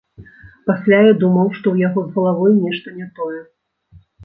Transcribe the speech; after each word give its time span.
Пасля 0.69 1.01
я 1.07 1.11
думаў, 1.23 1.47
што 1.59 1.61
ў 1.61 1.77
яго 1.87 1.99
з 2.07 2.11
галавой 2.17 2.57
нешта 2.65 2.97
не 2.97 3.07
тое. 3.21 3.41